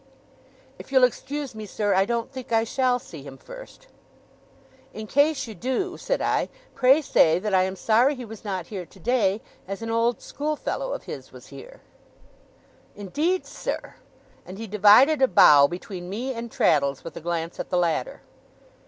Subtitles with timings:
[0.79, 3.85] 'If you'll excuse me, sir, I don't think I shall see him first.'
[4.95, 8.65] 'In case you do,' said I, 'pray say that I am sorry he was not
[8.73, 11.81] here today, as an old schoolfellow of his was here.'
[12.95, 13.97] 'Indeed, sir!'
[14.43, 18.21] and he divided a bow between me and Traddles, with a glance at the latter.